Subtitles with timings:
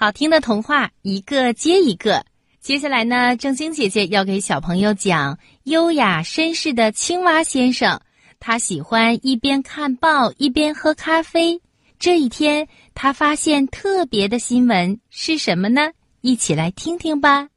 [0.00, 2.24] 好听的童话一个接一个。
[2.60, 8.00] 接下来呢，正晶姐姐要给小朋友讲优雅绅士的青蛙先生。
[8.38, 11.60] 他喜欢一边看报一边喝咖啡。
[11.98, 15.90] 这一天，他发现特别的新闻是什么呢？
[16.20, 17.48] 一起来听听吧。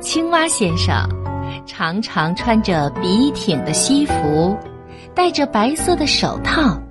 [0.00, 1.08] 青蛙先生
[1.64, 4.58] 常常穿着笔挺的西服，
[5.14, 6.82] 戴着白色的手套，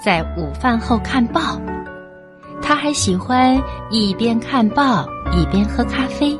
[0.00, 1.60] 在午饭后看报。
[2.64, 6.34] 他还喜欢一边看报一边喝咖啡。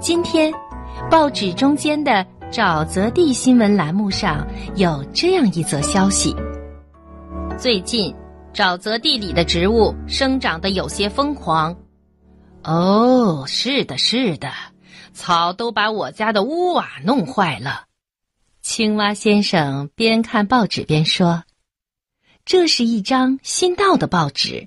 [0.00, 0.52] 今天，
[1.10, 4.46] 报纸中间的沼泽地新闻栏目上
[4.76, 6.36] 有这样一则消息：
[7.58, 8.14] 最近，
[8.54, 11.76] 沼泽地里的植物生长得有些疯狂。
[12.62, 14.52] 哦，是的，是的，
[15.12, 17.86] 草都把我家的屋瓦弄坏了。
[18.62, 21.42] 青蛙先生边看报纸边说。
[22.46, 24.66] 这是一张新到的报纸，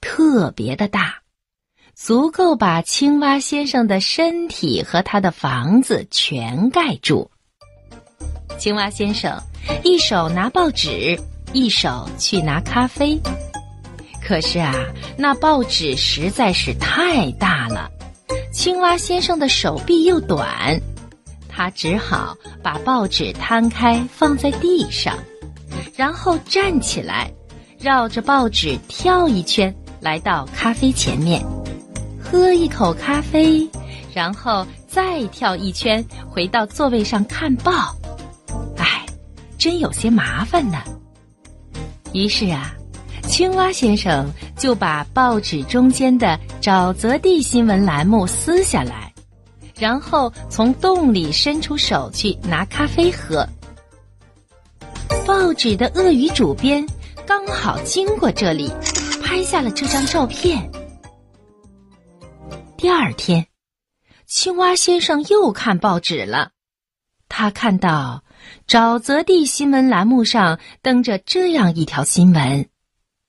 [0.00, 1.14] 特别的大，
[1.94, 7.30] 足够把青蛙先生的身体和他的房子全盖住。
[8.58, 9.38] 青蛙先生
[9.84, 11.18] 一手拿报纸，
[11.52, 13.20] 一手去拿咖啡。
[14.22, 14.74] 可是啊，
[15.18, 17.90] 那报纸实在是太大了，
[18.52, 20.80] 青蛙先生的手臂又短，
[21.48, 25.18] 他只好把报纸摊开放在地上。
[25.96, 27.30] 然后站起来，
[27.78, 31.44] 绕着报纸跳一圈，来到咖啡前面，
[32.18, 33.68] 喝一口咖啡，
[34.14, 37.94] 然后再跳一圈，回到座位上看报。
[38.76, 39.04] 哎，
[39.58, 40.78] 真有些麻烦呢。
[42.12, 42.74] 于是啊，
[43.28, 49.12] 青蛙先生就把报纸中间的沼泽地新闻栏目撕下来，
[49.78, 53.46] 然后从洞里伸出手去拿咖啡喝。
[55.26, 56.84] 报纸的鳄鱼主编
[57.26, 58.72] 刚好经过这里，
[59.30, 60.68] 拍下了这张照片。
[62.76, 63.46] 第二天，
[64.26, 66.50] 青蛙先生又看报纸了，
[67.28, 68.24] 他看到
[68.66, 72.68] 沼泽地新闻栏目上登着这样一条新闻：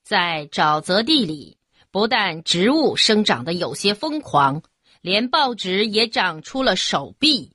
[0.04, 1.60] 在沼泽地里，
[1.92, 4.64] 不但植物生长的有些疯狂，
[5.02, 7.52] 连报纸也长出了手臂。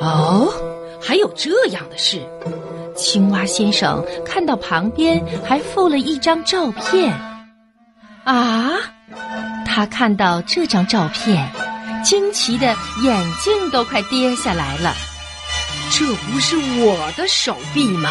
[0.00, 0.48] 哦，
[1.02, 2.20] 还有这样的事！
[2.98, 7.14] 青蛙先生看到旁边还附了一张照片，
[8.24, 8.72] 啊！
[9.64, 11.48] 他看到这张照片，
[12.04, 14.92] 惊奇的眼镜都快跌下来了。
[15.92, 18.10] 这不是我的手臂吗？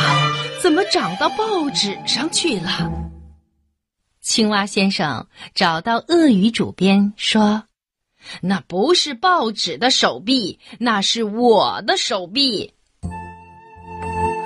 [0.61, 2.89] 怎么长到报纸上去了？
[4.21, 7.63] 青蛙先生找到鳄鱼主编说
[8.41, 12.73] ：“那不是报纸的手臂，那是我的手臂。”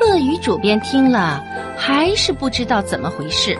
[0.01, 1.43] 鳄鱼主编听了，
[1.77, 3.57] 还是不知道怎么回事。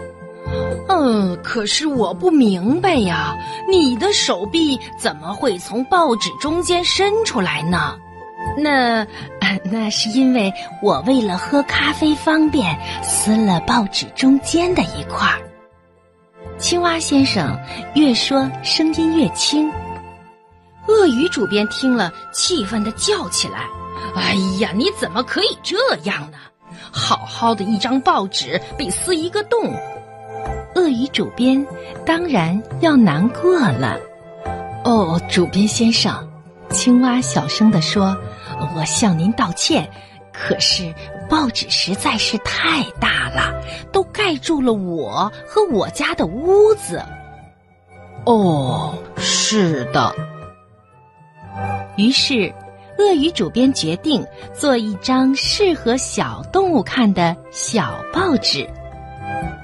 [0.90, 3.35] 嗯，可是我不明白呀，
[3.69, 7.96] 你的手臂怎么会从报纸中间伸出来呢？
[8.57, 9.06] 那，
[9.72, 15.40] 那是因为我为了喝咖啡方便，撕了报纸中间的一块儿。
[16.58, 17.58] 青蛙先生
[17.96, 19.72] 越说声音越轻。
[20.88, 23.68] 鳄鱼主编听了，气愤的叫起来。
[24.16, 26.38] 哎呀，你怎么可以这样呢？
[26.91, 29.74] 好好的一张报纸被撕一个洞，
[30.75, 31.66] 鳄鱼主编
[32.06, 33.97] 当然要难过了。
[34.84, 36.28] 哦，主编先生，
[36.69, 38.18] 青蛙小声地说
[38.75, 39.90] ：“我向您道歉。
[40.34, 40.94] 可是
[41.29, 43.53] 报纸实在是太大了，
[43.91, 47.02] 都盖住了我和我家的屋子。”
[48.25, 50.13] 哦，是的。
[51.96, 52.52] 于是。
[53.01, 58.67] 鳄鱼主编决定做一张适合小动物看的小报纸。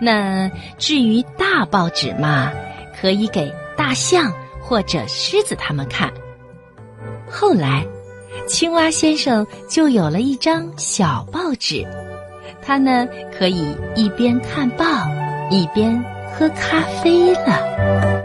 [0.01, 2.51] 那至于大报纸嘛，
[2.99, 6.11] 可以给大象或者狮子他们看。
[7.29, 7.85] 后来，
[8.47, 11.85] 青蛙先生就有了一张小报纸，
[12.61, 14.85] 他呢可以一边看报，
[15.49, 16.03] 一边
[16.33, 18.16] 喝咖啡了。